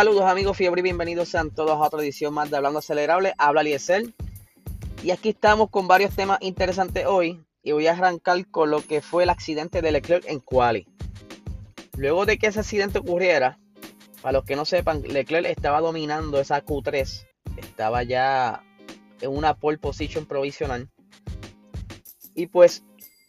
Saludos 0.00 0.24
amigos 0.24 0.56
fiebre 0.56 0.80
y 0.80 0.82
bienvenidos 0.82 1.28
sean 1.28 1.50
todos 1.50 1.72
a 1.72 1.86
otra 1.86 2.00
edición 2.00 2.32
más 2.32 2.48
de 2.48 2.56
Hablando 2.56 2.78
Acelerable. 2.78 3.34
Habla 3.36 3.62
Liesel. 3.62 4.14
Y 5.02 5.10
aquí 5.10 5.28
estamos 5.28 5.68
con 5.68 5.88
varios 5.88 6.16
temas 6.16 6.38
interesantes 6.40 7.04
hoy. 7.04 7.44
Y 7.62 7.72
voy 7.72 7.86
a 7.86 7.92
arrancar 7.92 8.46
con 8.50 8.70
lo 8.70 8.80
que 8.80 9.02
fue 9.02 9.24
el 9.24 9.28
accidente 9.28 9.82
de 9.82 9.92
Leclerc 9.92 10.24
en 10.26 10.40
Quali. 10.40 10.86
Luego 11.98 12.24
de 12.24 12.38
que 12.38 12.46
ese 12.46 12.60
accidente 12.60 13.00
ocurriera, 13.00 13.58
para 14.22 14.38
los 14.38 14.46
que 14.46 14.56
no 14.56 14.64
sepan, 14.64 15.02
Leclerc 15.02 15.44
estaba 15.44 15.82
dominando 15.82 16.40
esa 16.40 16.64
Q3. 16.64 17.26
Estaba 17.58 18.02
ya 18.02 18.64
en 19.20 19.30
una 19.30 19.52
pole 19.52 19.76
position 19.76 20.24
provisional. 20.24 20.88
Y 22.34 22.46
pues 22.46 22.84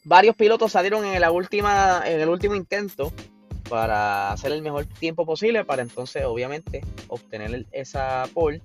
varios 0.05 0.37
pilotos 0.37 0.71
salieron 0.71 1.03
en, 1.03 1.19
la 1.19 1.31
última, 1.31 2.01
en 2.05 2.21
el 2.21 2.29
último 2.29 2.55
intento 2.55 3.11
para 3.71 4.33
hacer 4.33 4.51
el 4.51 4.61
mejor 4.61 4.85
tiempo 4.85 5.25
posible 5.25 5.63
para 5.63 5.81
entonces 5.81 6.25
obviamente 6.25 6.81
obtener 7.07 7.65
esa 7.71 8.27
pole. 8.33 8.61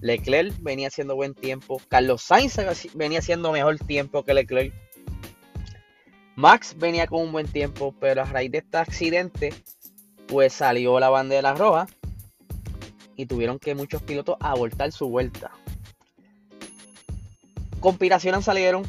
Leclerc 0.00 0.54
venía 0.60 0.86
haciendo 0.86 1.16
buen 1.16 1.34
tiempo. 1.34 1.82
Carlos 1.88 2.22
Sainz 2.22 2.56
venía 2.94 3.18
haciendo 3.18 3.50
mejor 3.50 3.80
tiempo 3.80 4.22
que 4.22 4.34
Leclerc. 4.34 4.72
Max 6.36 6.76
venía 6.78 7.08
con 7.08 7.22
un 7.22 7.32
buen 7.32 7.48
tiempo, 7.48 7.92
pero 7.98 8.22
a 8.22 8.26
raíz 8.26 8.52
de 8.52 8.58
este 8.58 8.76
accidente, 8.76 9.52
pues 10.28 10.52
salió 10.52 11.00
la 11.00 11.08
bandera 11.08 11.54
roja 11.54 11.88
y 13.16 13.26
tuvieron 13.26 13.58
que 13.58 13.74
muchos 13.74 14.02
pilotos 14.02 14.36
abortar 14.38 14.92
su 14.92 15.08
vuelta. 15.08 15.50
Conspiraciones 17.80 18.44
salieron, 18.44 18.84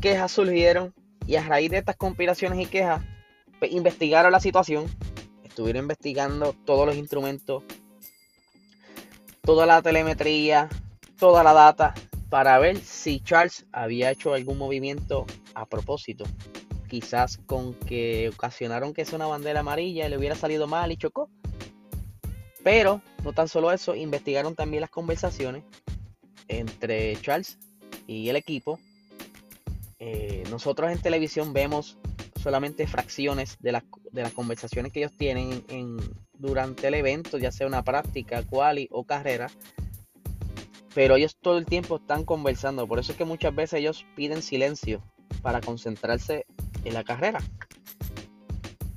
quejas 0.00 0.32
surgieron 0.32 0.92
y 1.28 1.36
a 1.36 1.44
raíz 1.44 1.70
de 1.70 1.78
estas 1.78 1.94
conspiraciones 1.94 2.58
y 2.58 2.66
quejas 2.66 3.04
investigaron 3.68 4.32
la 4.32 4.40
situación, 4.40 4.86
estuvieron 5.44 5.84
investigando 5.84 6.54
todos 6.64 6.86
los 6.86 6.96
instrumentos, 6.96 7.64
toda 9.42 9.66
la 9.66 9.82
telemetría, 9.82 10.68
toda 11.18 11.42
la 11.42 11.52
data 11.52 11.94
para 12.30 12.58
ver 12.58 12.78
si 12.78 13.20
Charles 13.20 13.66
había 13.72 14.10
hecho 14.10 14.32
algún 14.32 14.56
movimiento 14.56 15.26
a 15.54 15.66
propósito. 15.66 16.24
Quizás 16.88 17.38
con 17.46 17.74
que 17.74 18.30
ocasionaron 18.32 18.94
que 18.94 19.04
sea 19.04 19.16
una 19.16 19.26
bandera 19.26 19.60
amarilla 19.60 20.06
y 20.06 20.10
le 20.10 20.16
hubiera 20.16 20.34
salido 20.34 20.66
mal 20.66 20.90
y 20.92 20.96
chocó. 20.96 21.28
Pero 22.62 23.02
no 23.24 23.32
tan 23.32 23.48
solo 23.48 23.72
eso, 23.72 23.94
investigaron 23.94 24.54
también 24.54 24.82
las 24.82 24.90
conversaciones 24.90 25.64
entre 26.48 27.16
Charles 27.20 27.58
y 28.06 28.28
el 28.28 28.36
equipo. 28.36 28.78
Eh, 29.98 30.44
nosotros 30.50 30.90
en 30.90 31.00
televisión 31.00 31.52
vemos 31.52 31.98
solamente 32.40 32.86
fracciones 32.86 33.56
de, 33.60 33.80
de 34.12 34.22
las 34.22 34.32
conversaciones 34.32 34.92
que 34.92 35.00
ellos 35.00 35.16
tienen 35.16 35.64
en, 35.68 35.98
durante 36.32 36.88
el 36.88 36.94
evento, 36.94 37.38
ya 37.38 37.52
sea 37.52 37.66
una 37.66 37.84
práctica, 37.84 38.42
quali 38.42 38.88
o 38.90 39.04
carrera. 39.04 39.48
Pero 40.94 41.16
ellos 41.16 41.36
todo 41.40 41.58
el 41.58 41.66
tiempo 41.66 41.96
están 41.96 42.24
conversando, 42.24 42.88
por 42.88 42.98
eso 42.98 43.12
es 43.12 43.18
que 43.18 43.24
muchas 43.24 43.54
veces 43.54 43.80
ellos 43.80 44.06
piden 44.16 44.42
silencio 44.42 45.02
para 45.42 45.60
concentrarse 45.60 46.46
en 46.84 46.94
la 46.94 47.04
carrera. 47.04 47.40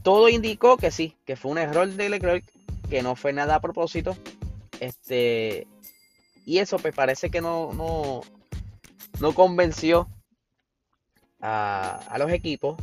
Todo 0.01 0.27
indicó 0.29 0.77
que 0.77 0.89
sí, 0.89 1.15
que 1.25 1.35
fue 1.35 1.51
un 1.51 1.59
error 1.59 1.87
de 1.87 2.09
Leclerc, 2.09 2.45
que 2.89 3.03
no 3.03 3.15
fue 3.15 3.31
nada 3.31 3.55
a 3.55 3.61
propósito. 3.61 4.17
Este, 4.79 5.67
y 6.45 6.57
eso 6.57 6.77
pues 6.77 6.95
parece 6.95 7.29
que 7.29 7.41
no, 7.41 7.71
no, 7.73 8.21
no 9.19 9.33
convenció 9.33 10.09
a, 11.39 11.97
a 12.09 12.17
los 12.17 12.31
equipos 12.31 12.77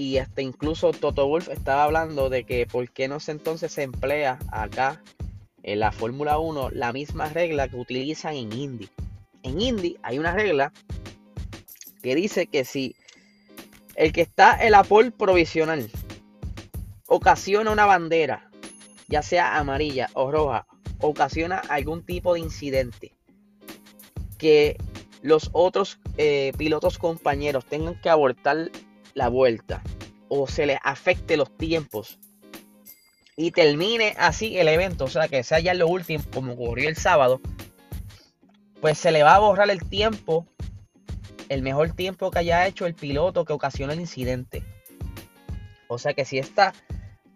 y 0.00 0.16
hasta 0.16 0.40
incluso 0.40 0.92
Toto 0.92 1.28
Wolf 1.28 1.50
estaba 1.50 1.84
hablando 1.84 2.30
de 2.30 2.44
que 2.44 2.66
por 2.66 2.90
qué 2.90 3.06
no 3.06 3.20
se 3.20 3.32
entonces 3.32 3.70
se 3.70 3.82
emplea 3.82 4.38
acá 4.50 5.02
en 5.62 5.80
la 5.80 5.92
Fórmula 5.92 6.38
1 6.38 6.70
la 6.70 6.90
misma 6.94 7.28
regla 7.28 7.68
que 7.68 7.76
utilizan 7.76 8.34
en 8.34 8.50
Indy. 8.50 8.88
En 9.42 9.60
Indy 9.60 9.98
hay 10.02 10.18
una 10.18 10.32
regla 10.32 10.72
que 12.02 12.14
dice 12.14 12.46
que 12.46 12.64
si 12.64 12.96
el 13.94 14.14
que 14.14 14.22
está 14.22 14.64
en 14.64 14.72
la 14.72 14.84
pole 14.84 15.10
provisional 15.10 15.90
ocasiona 17.06 17.70
una 17.70 17.84
bandera, 17.84 18.50
ya 19.06 19.20
sea 19.20 19.58
amarilla 19.58 20.08
o 20.14 20.30
roja, 20.30 20.66
ocasiona 21.02 21.58
algún 21.58 22.06
tipo 22.06 22.32
de 22.32 22.40
incidente 22.40 23.12
que 24.38 24.78
los 25.20 25.50
otros 25.52 26.00
eh, 26.16 26.52
pilotos 26.56 26.96
compañeros 26.96 27.66
tengan 27.66 28.00
que 28.00 28.08
abortar 28.08 28.70
la 29.14 29.28
vuelta 29.28 29.82
o 30.28 30.46
se 30.46 30.66
le 30.66 30.78
afecte 30.82 31.36
los 31.36 31.56
tiempos 31.56 32.18
y 33.36 33.52
termine 33.52 34.14
así 34.18 34.58
el 34.58 34.68
evento, 34.68 35.04
o 35.04 35.08
sea 35.08 35.28
que 35.28 35.42
sea 35.42 35.60
ya 35.60 35.74
lo 35.74 35.88
último, 35.88 36.22
como 36.32 36.52
ocurrió 36.52 36.88
el 36.88 36.96
sábado, 36.96 37.40
pues 38.80 38.98
se 38.98 39.12
le 39.12 39.22
va 39.22 39.34
a 39.34 39.40
borrar 39.40 39.70
el 39.70 39.88
tiempo, 39.88 40.46
el 41.48 41.62
mejor 41.62 41.92
tiempo 41.92 42.30
que 42.30 42.40
haya 42.40 42.66
hecho 42.66 42.86
el 42.86 42.94
piloto 42.94 43.44
que 43.44 43.52
ocasiona 43.52 43.94
el 43.94 44.00
incidente. 44.00 44.62
O 45.88 45.98
sea 45.98 46.14
que 46.14 46.24
si 46.24 46.38
esta 46.38 46.72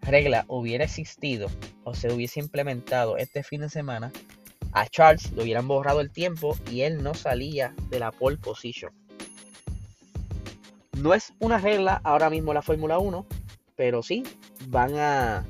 regla 0.01 0.45
hubiera 0.47 0.83
existido 0.83 1.49
o 1.83 1.93
se 1.95 2.13
hubiese 2.13 2.39
implementado 2.39 3.17
este 3.17 3.43
fin 3.43 3.61
de 3.61 3.69
semana, 3.69 4.11
a 4.73 4.87
Charles 4.87 5.31
le 5.31 5.43
hubieran 5.43 5.67
borrado 5.67 6.01
el 6.01 6.11
tiempo 6.11 6.57
y 6.69 6.81
él 6.81 7.01
no 7.01 7.13
salía 7.13 7.73
de 7.89 7.99
la 7.99 8.11
pole 8.11 8.37
position. 8.37 8.93
No 11.05 11.13
es 11.13 11.33
una 11.37 11.59
regla 11.59 12.01
ahora 12.03 12.31
mismo 12.31 12.51
la 12.51 12.63
Fórmula 12.63 12.97
1, 12.97 13.27
pero 13.75 14.01
sí 14.01 14.23
van 14.69 14.97
a 14.97 15.45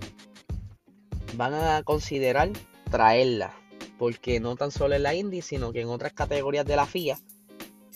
van 1.36 1.54
a 1.54 1.82
considerar 1.84 2.50
traerla, 2.92 3.54
porque 3.98 4.42
no 4.42 4.58
tan 4.58 4.70
solo 4.70 4.96
en 4.96 5.04
la 5.04 5.14
Indy, 5.14 5.42
sino 5.42 5.72
que 5.72 5.80
en 5.80 5.88
otras 5.88 6.12
categorías 6.12 6.66
de 6.66 6.76
la 6.76 6.86
FIA, 6.86 7.18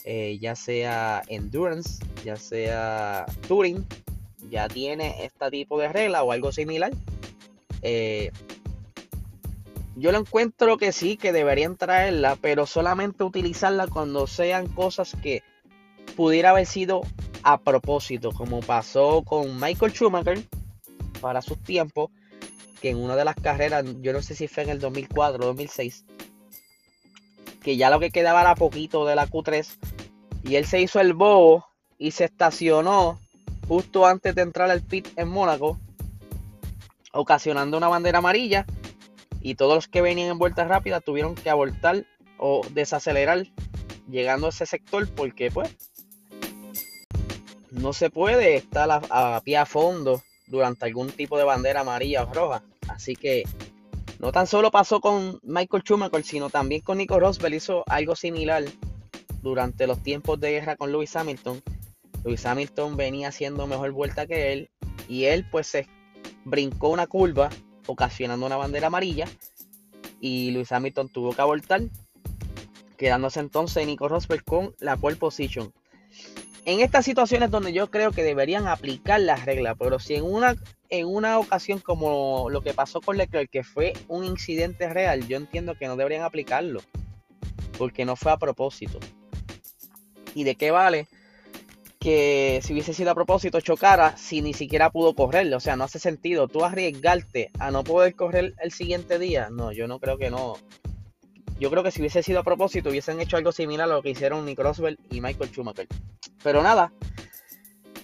eh, 0.06 0.38
ya 0.40 0.56
sea 0.56 1.22
Endurance, 1.28 2.02
ya 2.24 2.38
sea 2.38 3.25
Touring, 3.50 3.86
ya 4.50 4.70
tiene 4.70 5.26
este 5.26 5.52
tipo 5.52 5.78
de 5.81 5.90
regla 5.90 6.24
o 6.24 6.31
algo 6.31 6.53
similar. 6.53 6.94
Eh, 7.81 8.31
yo 9.97 10.14
lo 10.14 10.20
encuentro 10.20 10.78
que 10.78 10.94
sí, 10.94 11.18
que 11.18 11.34
deberían 11.34 11.76
traerla, 11.76 12.38
pero 12.40 12.66
solamente 12.66 13.26
utilizarla 13.26 13.88
cuando 13.88 14.28
sean 14.28 14.68
cosas 14.68 15.14
que 15.22 15.44
pudiera 16.16 16.52
haber 16.52 16.66
sido 16.66 17.02
a 17.51 17.57
propósito, 17.57 18.31
como 18.31 18.59
pasó 18.59 19.23
con 19.23 19.59
Michael 19.59 19.91
Schumacher 19.91 20.43
para 21.19 21.41
sus 21.41 21.57
tiempos, 21.63 22.11
que 22.79 22.91
en 22.91 22.97
una 22.97 23.15
de 23.15 23.25
las 23.25 23.35
carreras, 23.35 23.83
yo 24.01 24.13
no 24.13 24.21
sé 24.21 24.35
si 24.35 24.47
fue 24.47 24.63
en 24.63 24.69
el 24.69 24.79
2004 24.79 25.43
o 25.43 25.47
2006, 25.47 26.05
que 27.63 27.75
ya 27.75 27.89
lo 27.89 27.99
que 27.99 28.11
quedaba 28.11 28.41
era 28.41 28.53
poquito 28.53 29.03
de 29.05 29.15
la 29.15 29.27
Q3, 29.27 29.67
y 30.43 30.55
él 30.55 30.65
se 30.65 30.79
hizo 30.79 30.99
el 30.99 31.13
bobo 31.13 31.65
y 31.97 32.11
se 32.11 32.25
estacionó 32.25 33.19
justo 33.67 34.05
antes 34.05 34.35
de 34.35 34.43
entrar 34.43 34.69
al 34.69 34.83
pit 34.83 35.07
en 35.16 35.27
Mónaco, 35.27 35.79
ocasionando 37.13 37.77
una 37.77 37.87
bandera 37.87 38.19
amarilla, 38.19 38.67
y 39.41 39.55
todos 39.55 39.73
los 39.73 39.87
que 39.87 40.01
venían 40.01 40.29
en 40.29 40.37
vueltas 40.37 40.67
rápidas 40.67 41.03
tuvieron 41.03 41.33
que 41.33 41.49
abortar 41.49 42.05
o 42.37 42.61
desacelerar 42.71 43.47
llegando 44.07 44.47
a 44.47 44.49
ese 44.51 44.67
sector 44.67 45.09
porque 45.09 45.49
pues 45.49 45.75
no 47.72 47.94
se 47.94 48.09
puede 48.09 48.56
estar 48.56 48.90
a, 48.91 49.41
pie 49.41 49.57
a 49.57 49.66
fondo 49.66 50.22
durante 50.47 50.85
algún 50.85 51.11
tipo 51.11 51.38
de 51.38 51.43
bandera 51.43 51.82
amarilla 51.82 52.23
o 52.23 52.34
roja. 52.34 52.64
Así 52.88 53.16
que 53.16 53.43
no 54.20 54.32
tan 54.32 54.47
solo 54.47 54.72
pasó 54.72 54.99
con 54.99 55.40
Michael 55.43 55.84
Schumacher, 55.84 56.23
sino 56.23 56.49
también 56.49 56.82
con 56.82 56.97
Nico 56.97 57.20
Rosberg 57.20 57.53
hizo 57.53 57.84
algo 57.88 58.16
similar 58.16 58.64
durante 59.41 59.88
los 59.88 60.02
tiempos 60.02 60.40
de 60.40 60.52
guerra 60.52 60.76
con 60.76 60.91
Lewis 60.91 61.16
Hamilton. 61.16 61.61
Lewis 62.23 62.46
Hamilton 62.46 62.97
venía 62.97 63.29
haciendo 63.29 63.67
mejor 63.67 63.91
vuelta 63.91 64.26
que 64.26 64.52
él 64.52 64.70
y 65.08 65.26
él 65.26 65.46
pues 65.49 65.67
se 65.67 65.88
brincó 66.43 66.90
una 66.90 67.08
curva 67.08 67.49
ocasionando 67.88 68.46
una 68.46 68.58
bandera 68.58 68.88
amarilla 68.88 69.28
y 70.20 70.52
Lewis 70.52 70.72
Hamilton 70.72 71.09
tuvo 71.09 71.34
que 71.34 71.41
abortar 71.41 71.82
quedándose 72.97 73.40
entonces 73.40 73.88
Nico 73.88 74.09
Rosberg 74.09 74.43
con 74.43 74.76
la 74.79 74.97
pole 74.97 75.16
position 75.16 75.72
en 76.69 76.81
estas 76.81 77.03
situaciones 77.03 77.49
donde 77.49 77.73
yo 77.73 77.89
creo 77.89 78.11
que 78.11 78.21
deberían 78.21 78.67
aplicar 78.67 79.19
las 79.21 79.43
reglas, 79.43 79.75
pero 79.79 79.97
si 79.97 80.13
en 80.13 80.23
una, 80.23 80.55
en 80.91 81.07
una 81.07 81.39
ocasión 81.39 81.79
como 81.79 82.47
lo 82.51 82.61
que 82.61 82.75
pasó 82.75 83.01
con 83.01 83.17
Leclerc, 83.17 83.49
que 83.49 83.63
fue 83.63 83.93
un 84.07 84.23
incidente 84.23 84.87
real, 84.87 85.27
yo 85.27 85.37
entiendo 85.37 85.75
que 85.75 85.87
no 85.87 85.95
deberían 85.95 86.21
aplicarlo, 86.21 86.81
porque 87.79 88.05
no 88.05 88.16
fue 88.16 88.33
a 88.33 88.37
propósito. 88.37 88.99
¿Y 90.35 90.43
de 90.43 90.53
qué 90.53 90.69
vale 90.69 91.07
que 91.99 92.61
si 92.63 92.73
hubiese 92.73 92.93
sido 92.93 93.09
a 93.09 93.16
propósito 93.16 93.59
chocara 93.61 94.16
si 94.16 94.43
ni 94.43 94.53
siquiera 94.53 94.91
pudo 94.91 95.16
correr? 95.16 95.51
O 95.55 95.59
sea, 95.59 95.75
no 95.75 95.85
hace 95.85 95.97
sentido. 95.97 96.47
Tú 96.47 96.63
arriesgarte 96.63 97.49
a 97.57 97.71
no 97.71 97.83
poder 97.83 98.13
correr 98.13 98.53
el 98.61 98.71
siguiente 98.71 99.17
día. 99.17 99.49
No, 99.49 99.71
yo 99.71 99.87
no 99.87 99.99
creo 99.99 100.19
que 100.19 100.29
no. 100.29 100.57
Yo 101.59 101.70
creo 101.70 101.84
que 101.84 101.91
si 101.91 102.00
hubiese 102.00 102.23
sido 102.23 102.40
a 102.40 102.44
propósito, 102.44 102.90
hubiesen 102.90 103.20
hecho 103.20 103.35
algo 103.35 103.52
similar 103.52 103.90
a 103.90 103.96
lo 103.96 104.02
que 104.02 104.11
hicieron 104.11 104.46
Nick 104.46 104.59
Roswell 104.59 104.97
y 105.11 105.20
Michael 105.20 105.50
Schumacher. 105.50 105.88
Pero 106.41 106.64
nada, 106.64 106.94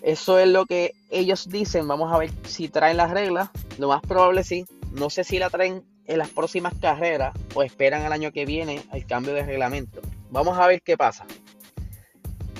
eso 0.01 0.37
es 0.39 0.47
lo 0.47 0.65
que 0.65 0.93
ellos 1.09 1.47
dicen. 1.47 1.87
Vamos 1.87 2.11
a 2.13 2.17
ver 2.17 2.31
si 2.43 2.67
traen 2.67 2.97
las 2.97 3.11
reglas. 3.11 3.49
Lo 3.77 3.87
más 3.87 4.01
probable 4.01 4.43
sí. 4.43 4.65
No 4.91 5.09
sé 5.09 5.23
si 5.23 5.39
la 5.39 5.49
traen 5.49 5.83
en 6.05 6.17
las 6.17 6.29
próximas 6.29 6.73
carreras 6.79 7.33
o 7.53 7.63
esperan 7.63 8.03
al 8.03 8.11
año 8.11 8.31
que 8.31 8.45
viene 8.45 8.83
el 8.91 9.05
cambio 9.05 9.33
de 9.33 9.43
reglamento. 9.43 10.01
Vamos 10.29 10.57
a 10.57 10.67
ver 10.67 10.81
qué 10.81 10.97
pasa. 10.97 11.25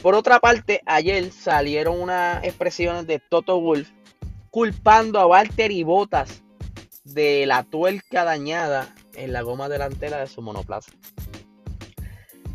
Por 0.01 0.15
otra 0.15 0.39
parte, 0.39 0.81
ayer 0.86 1.31
salieron 1.31 2.00
unas 2.00 2.44
expresiones 2.44 3.06
de 3.06 3.19
Toto 3.19 3.59
Wolf 3.59 3.89
culpando 4.50 5.19
a 5.19 5.27
Walter 5.27 5.71
y 5.71 5.83
Botas 5.83 6.41
de 7.03 7.45
la 7.45 7.63
tuerca 7.63 8.24
dañada 8.24 8.95
en 9.15 9.33
la 9.33 9.41
goma 9.41 9.69
delantera 9.69 10.17
de 10.17 10.27
su 10.27 10.41
monoplaza. 10.41 10.91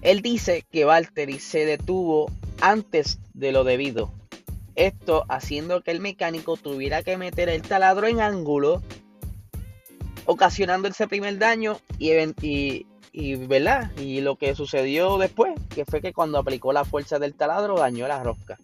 Él 0.02 0.22
dice 0.22 0.64
que 0.70 0.84
Valtteri 0.84 1.38
se 1.38 1.66
detuvo 1.66 2.30
antes 2.60 3.18
de 3.34 3.52
lo 3.52 3.64
debido. 3.64 4.12
Esto 4.74 5.24
haciendo 5.28 5.82
que 5.82 5.90
el 5.90 6.00
mecánico 6.00 6.56
tuviera 6.56 7.02
que 7.02 7.16
meter 7.16 7.48
el 7.48 7.62
taladro 7.62 8.06
en 8.06 8.20
ángulo, 8.20 8.82
ocasionando 10.24 10.88
ese 10.88 11.06
primer 11.06 11.38
daño 11.38 11.78
y, 11.98 12.86
y, 13.12 13.34
¿verdad? 13.34 13.90
y 13.98 14.20
lo 14.20 14.36
que 14.36 14.54
sucedió 14.54 15.18
después, 15.18 15.52
que 15.74 15.84
fue 15.84 16.00
que 16.00 16.12
cuando 16.12 16.38
aplicó 16.38 16.72
la 16.72 16.84
fuerza 16.84 17.18
del 17.18 17.34
taladro 17.34 17.76
dañó 17.76 18.08
la 18.08 18.22
rosca. 18.22 18.58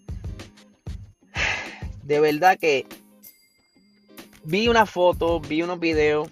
De 2.03 2.21
verdad 2.21 2.57
que 2.59 2.87
vi 4.45 4.69
una 4.69 4.87
foto, 4.87 5.41
vi 5.41 5.63
unos 5.63 5.81
videos 5.81 6.31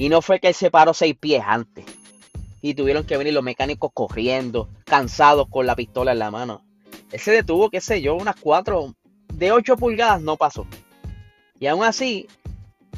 y 0.00 0.08
no 0.08 0.22
fue 0.22 0.40
que 0.40 0.48
él 0.48 0.54
se 0.54 0.70
paró 0.70 0.94
seis 0.94 1.14
pies 1.14 1.42
antes 1.46 1.84
y 2.62 2.72
tuvieron 2.72 3.04
que 3.04 3.18
venir 3.18 3.34
los 3.34 3.44
mecánicos 3.44 3.90
corriendo, 3.92 4.70
cansados 4.86 5.46
con 5.50 5.66
la 5.66 5.76
pistola 5.76 6.12
en 6.12 6.20
la 6.20 6.30
mano. 6.30 6.64
Él 7.12 7.20
se 7.20 7.32
detuvo, 7.32 7.68
qué 7.68 7.82
sé 7.82 8.00
yo, 8.00 8.14
unas 8.14 8.36
cuatro, 8.36 8.94
de 9.34 9.52
8 9.52 9.76
pulgadas 9.76 10.22
no 10.22 10.38
pasó. 10.38 10.66
Y 11.58 11.66
aún 11.66 11.84
así, 11.84 12.28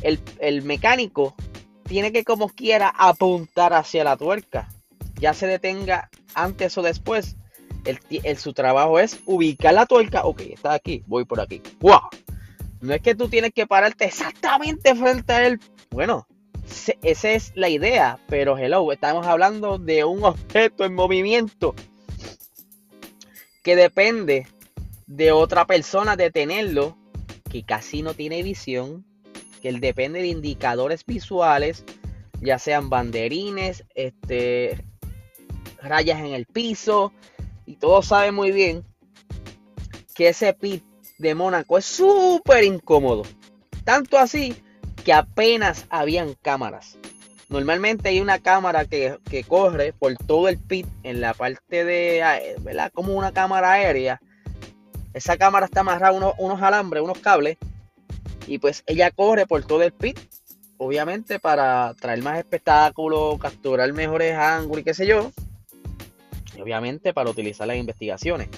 el, 0.03 0.63
mecánico 0.63 1.35
tiene 1.83 2.13
que 2.13 2.23
como 2.23 2.49
quiera 2.49 2.95
apuntar 2.97 3.73
hacia 3.73 4.05
la 4.05 4.17
tuerca. 4.17 4.69
Ya 5.17 5.35
se 5.35 5.49
detenga 5.49 6.09
antes 6.35 6.79
o 6.79 6.83
después. 6.83 7.35
El, 7.85 8.39
su 8.39 8.53
trabajo 8.53 9.01
es 9.01 9.19
ubicar 9.27 9.75
la 9.75 9.87
tuerca. 9.87 10.23
Ok, 10.23 10.43
está 10.43 10.75
aquí, 10.75 11.03
voy 11.09 11.25
por 11.25 11.41
aquí. 11.41 11.63
¡Wow! 11.81 12.03
No 12.81 12.95
es 12.95 13.03
que 13.03 13.17
tú 13.17 13.29
tienes 13.29 13.53
que 13.53 13.67
pararte 13.67 14.05
exactamente 14.05 14.95
frente 14.95 15.33
a 15.33 15.47
él. 15.49 15.59
Bueno, 15.91 16.29
esa 17.03 17.31
es 17.31 17.53
la 17.55 17.69
idea, 17.69 18.19
pero 18.29 18.57
hello, 18.57 18.93
estamos 18.93 19.27
hablando 19.27 19.79
de 19.79 20.05
un 20.05 20.25
objeto 20.25 20.85
en 20.85 20.95
movimiento 20.95 21.75
que 23.63 23.77
depende 23.77 24.47
de 25.07 25.33
otra 25.33 25.67
persona 25.67 26.17
detenerlo, 26.17 26.97
que 27.51 27.65
casi 27.65 28.03
no 28.03 28.15
tiene 28.15 28.43
visión, 28.43 29.05
que 29.61 29.69
él 29.69 29.81
depende 29.81 30.21
de 30.21 30.29
indicadores 30.29 31.05
visuales, 31.05 31.85
ya 32.41 32.59
sean 32.59 32.91
banderines, 32.91 33.85
este, 33.95 34.85
rayas 35.81 36.21
en 36.21 36.33
el 36.35 36.47
piso, 36.47 37.13
y 37.67 37.77
todos 37.77 38.07
saben 38.07 38.35
muy 38.35 38.51
bien 38.51 38.85
que 40.15 40.29
ese 40.29 40.53
pit 40.53 40.83
de 41.19 41.35
Mónaco 41.35 41.79
es 41.79 41.85
súper 41.85 42.65
incómodo. 42.65 43.23
Tanto 43.85 44.19
así 44.19 44.57
que 45.05 45.13
apenas 45.13 45.87
habían 45.91 46.35
cámaras. 46.35 46.99
Normalmente 47.49 48.09
hay 48.09 48.21
una 48.21 48.39
cámara 48.39 48.87
que, 48.87 49.19
corre 49.47 49.93
por 49.93 50.17
todo 50.17 50.49
el 50.49 50.59
pit 50.59 50.87
en 51.03 51.21
la 51.21 51.35
parte 51.35 51.85
de, 51.85 52.57
¿verdad? 52.61 52.91
Como 52.95 53.15
una 53.15 53.33
cámara 53.33 53.73
aérea. 53.73 54.21
Esa 55.13 55.37
cámara 55.37 55.67
está 55.67 55.81
amarrada 55.81 56.13
unos, 56.13 56.35
unos 56.39 56.63
alambres, 56.63 57.03
unos 57.03 57.19
cables. 57.19 57.59
Y 58.47 58.59
pues 58.59 58.83
ella 58.87 59.11
corre 59.11 59.47
por 59.47 59.65
todo 59.65 59.83
el 59.83 59.93
pit. 59.93 60.19
Obviamente 60.79 61.39
para 61.39 61.95
traer 62.01 62.23
más 62.23 62.39
espectáculo, 62.39 63.39
capturar 63.39 63.93
mejores 63.93 64.35
ángulos 64.35 64.81
y 64.81 64.85
qué 64.85 64.95
sé 64.95 65.07
yo. 65.07 65.31
Y 66.57 66.61
obviamente 66.63 67.13
para 67.13 67.31
utilizar 67.31 67.67
las 67.67 67.77
investigaciones. 67.77 68.49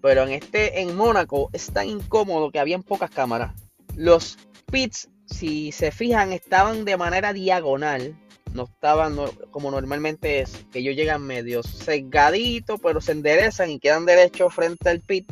Pero 0.00 0.22
en 0.22 0.30
este, 0.30 0.82
en 0.82 0.94
Mónaco, 0.94 1.50
es 1.52 1.72
tan 1.72 1.88
incómodo 1.88 2.52
que 2.52 2.60
habían 2.60 2.82
pocas 2.82 3.10
cámaras. 3.10 3.52
Los 3.96 4.38
pits 4.70 5.08
si 5.26 5.72
se 5.72 5.90
fijan, 5.90 6.32
estaban 6.32 6.84
de 6.84 6.96
manera 6.96 7.32
diagonal. 7.32 8.16
No 8.52 8.64
estaban 8.64 9.16
como 9.50 9.70
normalmente 9.70 10.40
es, 10.40 10.64
que 10.70 10.78
ellos 10.78 10.94
llegan 10.94 11.22
medio 11.22 11.62
sesgaditos, 11.62 12.80
pero 12.80 13.00
se 13.00 13.12
enderezan 13.12 13.70
y 13.70 13.80
quedan 13.80 14.06
derechos 14.06 14.54
frente 14.54 14.88
al 14.90 15.00
pit. 15.00 15.30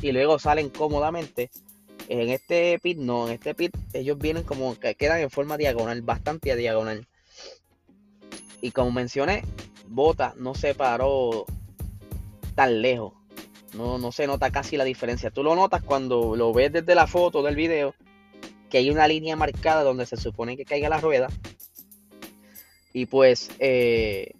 Y 0.00 0.10
luego 0.10 0.38
salen 0.38 0.70
cómodamente. 0.70 1.50
En 2.08 2.30
este 2.30 2.78
pit 2.80 2.98
no, 2.98 3.28
en 3.28 3.34
este 3.34 3.54
pit 3.54 3.76
ellos 3.92 4.18
vienen 4.18 4.42
como 4.42 4.78
que 4.78 4.96
quedan 4.96 5.20
en 5.20 5.30
forma 5.30 5.56
diagonal, 5.56 6.02
bastante 6.02 6.56
diagonal. 6.56 7.06
Y 8.60 8.72
como 8.72 8.90
mencioné, 8.90 9.44
Bota 9.86 10.34
no 10.36 10.54
se 10.54 10.74
paró 10.74 11.44
tan 12.56 12.82
lejos. 12.82 13.12
No, 13.74 13.98
no 13.98 14.10
se 14.10 14.26
nota 14.26 14.50
casi 14.50 14.76
la 14.76 14.84
diferencia. 14.84 15.30
Tú 15.30 15.44
lo 15.44 15.54
notas 15.54 15.82
cuando 15.82 16.34
lo 16.34 16.52
ves 16.52 16.72
desde 16.72 16.94
la 16.94 17.06
foto 17.06 17.42
del 17.42 17.56
video 17.56 17.94
que 18.72 18.78
hay 18.78 18.88
una 18.88 19.06
línea 19.06 19.36
marcada 19.36 19.82
donde 19.82 20.06
se 20.06 20.16
supone 20.16 20.56
que 20.56 20.64
caiga 20.64 20.88
la 20.88 20.98
rueda. 20.98 21.28
Y 22.94 23.04
pues 23.04 23.50
eh, 23.58 24.32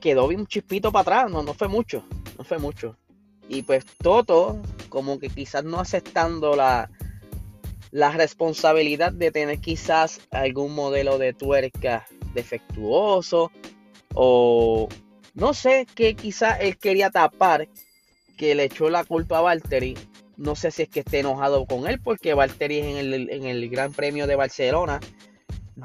quedó 0.00 0.26
un 0.26 0.48
chispito 0.48 0.90
para 0.90 1.02
atrás, 1.02 1.30
no, 1.30 1.44
no 1.44 1.54
fue 1.54 1.68
mucho, 1.68 2.02
no 2.36 2.42
fue 2.42 2.58
mucho. 2.58 2.96
Y 3.48 3.62
pues 3.62 3.84
Toto, 4.02 4.60
como 4.88 5.20
que 5.20 5.28
quizás 5.28 5.62
no 5.62 5.78
aceptando 5.78 6.56
la, 6.56 6.90
la 7.92 8.10
responsabilidad 8.10 9.12
de 9.12 9.30
tener 9.30 9.60
quizás 9.60 10.20
algún 10.32 10.74
modelo 10.74 11.16
de 11.18 11.32
tuerca 11.32 12.08
defectuoso 12.34 13.52
o 14.14 14.88
no 15.34 15.54
sé, 15.54 15.86
que 15.94 16.16
quizás 16.16 16.58
él 16.60 16.76
quería 16.76 17.10
tapar 17.10 17.68
que 18.36 18.56
le 18.56 18.64
echó 18.64 18.90
la 18.90 19.04
culpa 19.04 19.38
a 19.38 19.42
Valtteri 19.42 19.96
no 20.40 20.56
sé 20.56 20.70
si 20.70 20.82
es 20.82 20.88
que 20.88 21.00
esté 21.00 21.20
enojado 21.20 21.66
con 21.66 21.86
él 21.86 22.00
porque 22.00 22.32
Valtteri 22.32 22.78
en 22.78 22.96
el, 22.96 23.30
en 23.30 23.44
el 23.44 23.68
Gran 23.68 23.92
Premio 23.92 24.26
de 24.26 24.36
Barcelona 24.36 24.98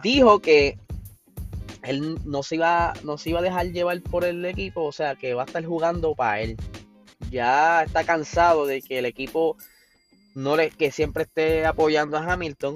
dijo 0.02 0.40
que 0.40 0.80
él 1.84 2.18
no 2.24 2.42
se, 2.42 2.56
iba, 2.56 2.94
no 3.04 3.18
se 3.18 3.36
a 3.36 3.42
dejar 3.42 3.68
llevar 3.72 4.02
por 4.02 4.24
el 4.24 4.44
equipo, 4.46 4.84
o 4.84 4.94
sea 4.94 5.16
que 5.16 5.34
va 5.34 5.44
a 5.44 5.46
estar 5.46 5.64
jugando 5.64 6.16
para 6.16 6.40
él. 6.40 6.56
Ya 7.30 7.84
está 7.84 8.06
cansado 8.06 8.66
de 8.66 8.82
que 8.82 9.00
el 9.00 9.06
equipo 9.06 9.58
no 10.36 10.56
le, 10.56 10.70
que 10.70 10.90
siempre 10.90 11.24
esté 11.24 11.66
apoyando 11.66 12.18
a 12.18 12.34
Hamilton 12.34 12.76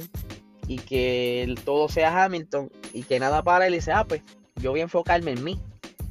y 0.68 0.80
que 0.80 1.56
todo 1.64 1.88
sea 1.88 2.26
Hamilton 2.26 2.70
y 2.94 3.04
que 3.04 3.20
nada 3.20 3.42
para 3.42 3.68
él 3.68 3.74
y 3.74 3.78
dice, 3.78 3.94
ah, 3.94 4.04
pues 4.06 4.22
yo 4.58 4.72
voy 4.72 4.82
a 4.82 4.84
enfocarme 4.84 5.32
en 5.32 5.44
mí 5.46 5.60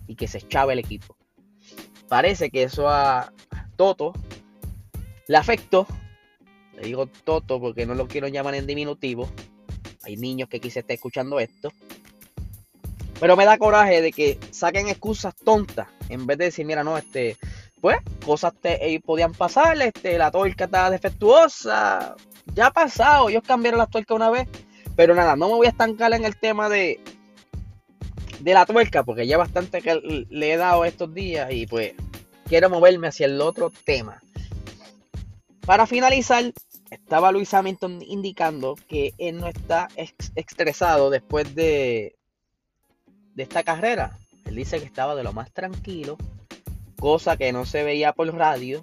y 0.06 0.14
que 0.16 0.28
se 0.28 0.38
echaba 0.38 0.72
el 0.72 0.78
equipo. 0.78 1.14
Parece 2.08 2.48
que 2.48 2.62
eso 2.62 2.88
a 2.88 3.34
Toto 3.76 4.14
le 5.28 5.36
afectó, 5.36 5.86
le 6.74 6.82
digo 6.82 7.06
Toto 7.06 7.60
porque 7.60 7.86
no 7.86 7.94
lo 7.94 8.08
quiero 8.08 8.28
llamar 8.28 8.54
en 8.54 8.66
diminutivo. 8.66 9.30
Hay 10.04 10.16
niños 10.16 10.48
que 10.48 10.60
quise 10.60 10.80
estar 10.80 10.94
escuchando 10.94 11.38
esto. 11.38 11.70
Pero 13.20 13.36
me 13.36 13.44
da 13.44 13.58
coraje 13.58 14.00
de 14.00 14.12
que 14.12 14.38
saquen 14.50 14.88
excusas 14.88 15.34
tontas 15.36 15.88
en 16.08 16.26
vez 16.26 16.38
de 16.38 16.46
decir, 16.46 16.64
mira, 16.64 16.84
no, 16.84 16.96
este, 16.96 17.36
pues, 17.80 17.98
cosas 18.24 18.54
te, 18.60 18.94
eh, 18.94 19.00
podían 19.00 19.32
pasar, 19.32 19.80
este, 19.82 20.16
la 20.18 20.30
tuerca 20.30 20.64
estaba 20.64 20.90
defectuosa, 20.90 22.16
ya 22.54 22.66
ha 22.66 22.70
pasado, 22.72 23.28
ellos 23.28 23.42
cambiaron 23.46 23.78
la 23.78 23.86
tuerca 23.86 24.14
una 24.14 24.30
vez, 24.30 24.48
pero 24.96 25.14
nada, 25.14 25.36
no 25.36 25.48
me 25.48 25.54
voy 25.54 25.66
a 25.66 25.70
estancar 25.70 26.12
en 26.14 26.24
el 26.24 26.36
tema 26.36 26.68
de, 26.68 27.00
de 28.40 28.54
la 28.54 28.64
tuerca, 28.66 29.02
porque 29.02 29.26
ya 29.26 29.36
bastante 29.36 29.82
le 30.30 30.52
he 30.52 30.56
dado 30.56 30.84
estos 30.84 31.12
días 31.12 31.50
y 31.52 31.66
pues 31.66 31.94
quiero 32.48 32.70
moverme 32.70 33.08
hacia 33.08 33.26
el 33.26 33.40
otro 33.40 33.72
tema. 33.84 34.22
Para 35.68 35.86
finalizar, 35.86 36.54
estaba 36.90 37.30
Luis 37.30 37.52
Hamilton 37.52 38.00
indicando 38.00 38.74
que 38.88 39.12
él 39.18 39.38
no 39.38 39.48
está 39.48 39.88
estresado 40.34 41.10
después 41.10 41.54
de, 41.54 42.16
de 43.34 43.42
esta 43.42 43.62
carrera. 43.62 44.18
Él 44.46 44.54
dice 44.54 44.78
que 44.78 44.86
estaba 44.86 45.14
de 45.14 45.24
lo 45.24 45.34
más 45.34 45.52
tranquilo, 45.52 46.16
cosa 46.98 47.36
que 47.36 47.52
no 47.52 47.66
se 47.66 47.82
veía 47.82 48.14
por 48.14 48.34
radio, 48.34 48.82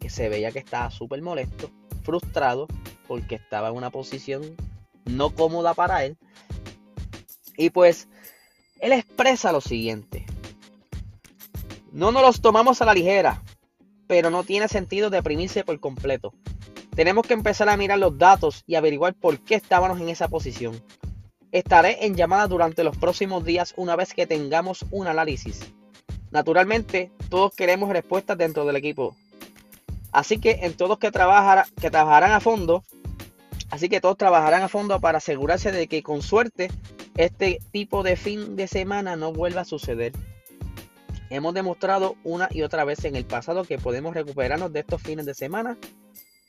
que 0.00 0.10
se 0.10 0.28
veía 0.28 0.50
que 0.50 0.58
estaba 0.58 0.90
súper 0.90 1.22
molesto, 1.22 1.70
frustrado, 2.02 2.66
porque 3.06 3.36
estaba 3.36 3.68
en 3.68 3.76
una 3.76 3.90
posición 3.90 4.56
no 5.04 5.30
cómoda 5.30 5.72
para 5.72 6.04
él. 6.04 6.18
Y 7.56 7.70
pues, 7.70 8.08
él 8.80 8.90
expresa 8.90 9.52
lo 9.52 9.60
siguiente. 9.60 10.26
No 11.92 12.10
nos 12.10 12.22
los 12.22 12.40
tomamos 12.40 12.82
a 12.82 12.86
la 12.86 12.94
ligera 12.94 13.40
pero 14.08 14.30
no 14.30 14.42
tiene 14.42 14.66
sentido 14.66 15.10
deprimirse 15.10 15.62
por 15.62 15.78
completo. 15.78 16.34
Tenemos 16.96 17.24
que 17.24 17.34
empezar 17.34 17.68
a 17.68 17.76
mirar 17.76 18.00
los 18.00 18.18
datos 18.18 18.64
y 18.66 18.74
averiguar 18.74 19.14
por 19.14 19.38
qué 19.38 19.54
estábamos 19.54 20.00
en 20.00 20.08
esa 20.08 20.26
posición. 20.26 20.82
Estaré 21.52 22.04
en 22.04 22.16
llamada 22.16 22.48
durante 22.48 22.82
los 22.82 22.96
próximos 22.96 23.44
días 23.44 23.72
una 23.76 23.94
vez 23.94 24.12
que 24.12 24.26
tengamos 24.26 24.84
un 24.90 25.06
análisis. 25.06 25.60
Naturalmente, 26.32 27.12
todos 27.28 27.54
queremos 27.54 27.90
respuestas 27.90 28.36
dentro 28.36 28.64
del 28.66 28.74
equipo. 28.74 29.14
Así 30.10 30.38
que 30.38 30.58
en 30.62 30.74
todos 30.74 30.98
que, 30.98 31.12
que 31.80 31.90
trabajarán 31.90 32.32
a 32.32 32.40
fondo 32.40 32.82
Así 33.70 33.88
que 33.88 34.00
todos 34.00 34.16
trabajarán 34.16 34.62
a 34.62 34.68
fondo 34.68 35.00
para 35.00 35.18
asegurarse 35.18 35.72
de 35.72 35.88
que 35.88 36.02
con 36.02 36.22
suerte 36.22 36.70
este 37.16 37.60
tipo 37.70 38.02
de 38.02 38.16
fin 38.16 38.56
de 38.56 38.66
semana 38.66 39.16
no 39.16 39.32
vuelva 39.32 39.62
a 39.62 39.66
suceder. 39.66 40.12
Hemos 41.30 41.52
demostrado 41.52 42.16
una 42.24 42.48
y 42.50 42.62
otra 42.62 42.84
vez 42.84 43.04
en 43.04 43.14
el 43.14 43.26
pasado 43.26 43.64
que 43.64 43.78
podemos 43.78 44.14
recuperarnos 44.14 44.72
de 44.72 44.80
estos 44.80 45.02
fines 45.02 45.26
de 45.26 45.34
semana. 45.34 45.76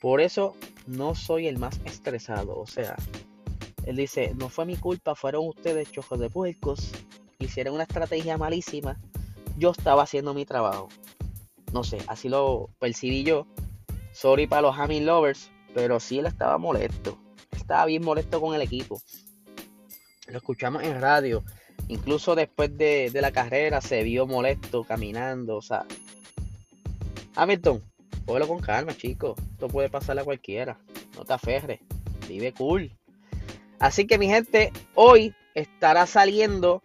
Por 0.00 0.22
eso 0.22 0.56
no 0.86 1.14
soy 1.14 1.46
el 1.46 1.58
más 1.58 1.80
estresado. 1.84 2.58
O 2.58 2.66
sea, 2.66 2.96
él 3.84 3.96
dice, 3.96 4.32
no 4.34 4.48
fue 4.48 4.64
mi 4.64 4.76
culpa, 4.76 5.14
fueron 5.14 5.46
ustedes 5.46 5.90
chojos 5.92 6.18
de 6.18 6.30
puercos. 6.30 6.92
Hicieron 7.38 7.74
una 7.74 7.82
estrategia 7.82 8.38
malísima. 8.38 8.98
Yo 9.58 9.72
estaba 9.72 10.04
haciendo 10.04 10.32
mi 10.32 10.46
trabajo. 10.46 10.88
No 11.72 11.84
sé, 11.84 11.98
así 12.06 12.30
lo 12.30 12.70
percibí 12.78 13.22
yo. 13.22 13.46
Sorry 14.12 14.46
para 14.46 14.62
los 14.62 14.78
Hamilton 14.78 15.06
Lovers, 15.06 15.50
pero 15.74 16.00
sí 16.00 16.18
él 16.18 16.26
estaba 16.26 16.56
molesto. 16.56 17.18
Estaba 17.50 17.84
bien 17.84 18.02
molesto 18.02 18.40
con 18.40 18.54
el 18.54 18.62
equipo. 18.62 19.00
Lo 20.26 20.38
escuchamos 20.38 20.82
en 20.82 21.00
radio. 21.00 21.44
Incluso 21.90 22.36
después 22.36 22.78
de, 22.78 23.10
la 23.12 23.32
carrera 23.32 23.80
se 23.80 24.04
vio 24.04 24.24
molesto 24.24 24.84
caminando. 24.84 25.56
O 25.56 25.62
sea, 25.62 25.84
Hamilton, 27.34 27.82
cógelo 28.24 28.46
con 28.46 28.60
calma, 28.60 28.96
chicos. 28.96 29.36
Esto 29.50 29.66
puede 29.66 29.90
pasarle 29.90 30.22
a 30.22 30.24
cualquiera. 30.24 30.78
No 31.16 31.24
te 31.24 31.32
aferres. 31.32 31.80
Vive 32.28 32.52
cool. 32.52 32.92
Así 33.80 34.06
que 34.06 34.18
mi 34.18 34.28
gente, 34.28 34.72
hoy 34.94 35.34
estará 35.54 36.06
saliendo 36.06 36.80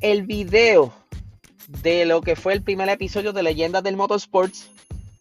el 0.00 0.22
video 0.22 0.94
de 1.66 2.04
lo 2.04 2.20
que 2.20 2.36
fue 2.36 2.52
el 2.52 2.62
primer 2.62 2.88
episodio 2.90 3.32
de 3.32 3.42
Leyendas 3.42 3.82
del 3.82 3.96
Motorsports. 3.96 4.70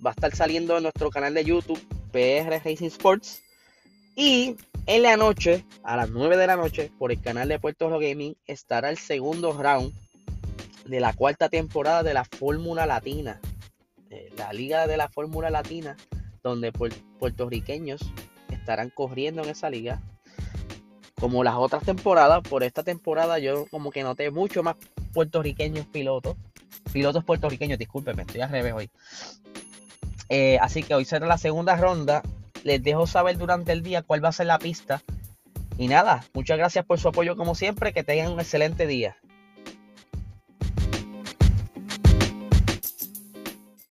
Va 0.06 0.12
a 0.12 0.14
estar 0.14 0.36
saliendo 0.36 0.78
en 0.78 0.84
nuestro 0.84 1.10
canal 1.10 1.34
de 1.34 1.46
YouTube, 1.46 1.82
PR 2.12 2.62
Racing 2.64 2.90
Sports. 2.90 3.42
Y 4.16 4.56
en 4.88 5.04
la 5.04 5.18
noche, 5.18 5.66
a 5.84 5.98
las 5.98 6.10
9 6.10 6.38
de 6.38 6.48
la 6.48 6.56
noche, 6.56 6.92
por 6.98 7.12
el 7.12 7.22
canal 7.22 7.50
de 7.50 7.60
Puerto 7.60 7.88
Rico 7.88 8.00
Gaming, 8.00 8.38
estará 8.46 8.90
el 8.90 8.98
segundo 8.98 9.52
round 9.52 9.94
de 10.86 11.02
la 11.02 11.12
cuarta 11.12 11.50
temporada 11.50 12.04
de 12.04 12.14
la 12.14 12.24
Fórmula 12.24 12.86
Latina. 12.86 13.42
Eh, 14.10 14.32
la 14.38 14.54
liga 14.54 14.88
de 14.88 14.96
la 14.96 15.10
Fórmula 15.10 15.50
Latina, 15.50 15.98
donde 16.42 16.72
puertorriqueños 16.72 18.00
estarán 18.50 18.90
corriendo 18.90 19.44
en 19.44 19.50
esa 19.50 19.70
liga. 19.70 20.02
Como 21.20 21.44
las 21.44 21.56
otras 21.56 21.84
temporadas, 21.84 22.42
por 22.48 22.64
esta 22.64 22.84
temporada 22.84 23.40
yo 23.40 23.66
como 23.68 23.92
que 23.92 24.04
noté 24.04 24.32
mucho 24.32 24.64
más 24.64 24.78
puertorriqueños 25.14 25.86
pilotos. 25.88 26.38
Pilotos 26.94 27.26
puertorriqueños, 27.26 27.78
discúlpeme, 27.78 28.22
estoy 28.22 28.40
al 28.40 28.52
revés 28.52 28.74
hoy. 28.74 28.90
Eh, 30.30 30.58
así 30.62 30.82
que 30.82 30.96
hoy 30.96 31.04
será 31.04 31.28
la 31.28 31.38
segunda 31.38 31.76
ronda 31.76 32.22
les 32.64 32.82
dejo 32.82 33.08
saber 33.08 33.38
durante 33.38 33.72
el 33.72 33.84
día 33.84 34.02
cuál 34.02 34.24
va 34.24 34.30
a 34.30 34.34
ser 34.34 34.48
la 34.48 34.60
pista. 34.60 35.02
Y 35.78 35.88
nada, 35.88 36.24
muchas 36.34 36.58
gracias 36.58 36.86
por 36.86 37.00
su 37.00 37.08
apoyo 37.10 37.36
como 37.36 37.56
siempre. 37.56 37.94
Que 37.94 38.04
tengan 38.04 38.32
un 38.32 38.40
excelente 38.40 38.88
día. 38.88 39.18